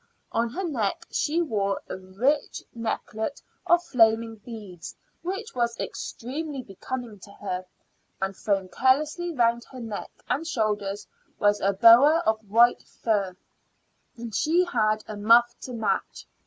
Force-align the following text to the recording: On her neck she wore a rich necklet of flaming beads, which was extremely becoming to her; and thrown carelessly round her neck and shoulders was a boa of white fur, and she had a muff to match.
On 0.31 0.49
her 0.49 0.63
neck 0.63 1.05
she 1.11 1.43
wore 1.43 1.79
a 1.87 1.95
rich 1.95 2.63
necklet 2.73 3.39
of 3.67 3.83
flaming 3.83 4.37
beads, 4.37 4.95
which 5.21 5.53
was 5.53 5.77
extremely 5.79 6.63
becoming 6.63 7.19
to 7.19 7.31
her; 7.33 7.65
and 8.19 8.35
thrown 8.35 8.67
carelessly 8.69 9.31
round 9.31 9.63
her 9.65 9.79
neck 9.79 10.09
and 10.27 10.47
shoulders 10.47 11.05
was 11.37 11.61
a 11.61 11.73
boa 11.73 12.23
of 12.25 12.39
white 12.49 12.81
fur, 12.81 13.37
and 14.17 14.33
she 14.33 14.65
had 14.65 15.03
a 15.07 15.15
muff 15.15 15.53
to 15.61 15.71
match. 15.73 16.25